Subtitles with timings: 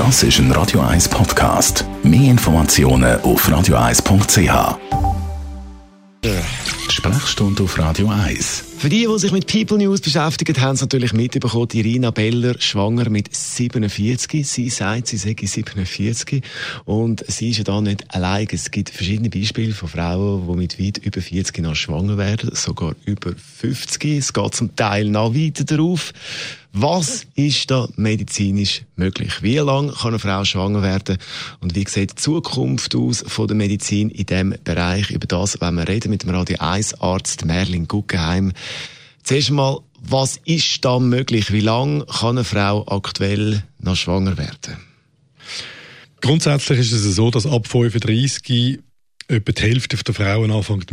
[0.00, 1.84] Das ist ein Radio 1 Podcast.
[2.02, 4.78] Mehr Informationen auf radio1.ch.
[6.90, 8.64] Sprechstunde auf Radio 1.
[8.78, 13.10] Für die, die sich mit People News beschäftigen, haben sie natürlich mitbekommen, Irina Beller schwanger
[13.10, 14.48] mit 47.
[14.48, 16.42] Sie sagt, sie sei 47.
[16.86, 18.48] Und sie ist ja da nicht allein.
[18.50, 22.94] Es gibt verschiedene Beispiele von Frauen, die mit weit über 40 noch schwanger werden, sogar
[23.04, 24.16] über 50.
[24.16, 26.14] Es geht zum Teil noch weiter darauf.
[26.72, 29.42] Was ist da medizinisch möglich?
[29.42, 31.18] Wie lange kann eine Frau schwanger werden?
[31.60, 35.10] Und wie sieht die Zukunft aus von der Medizin in diesem Bereich?
[35.10, 38.52] Über das wenn wir reden mit dem Radio 1 Arzt Merlin Guggenheim.
[39.24, 41.52] Zuerst mal, was ist da möglich?
[41.52, 44.76] Wie lange kann eine Frau aktuell noch schwanger werden?
[46.20, 48.78] Grundsätzlich ist es so, dass ab 35
[49.26, 50.92] etwa die Hälfte der Frauen anfängt